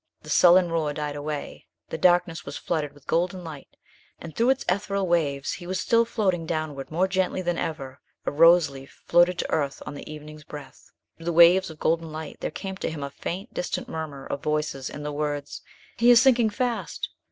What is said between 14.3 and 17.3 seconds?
voices, and the words, "He is sinking fast!"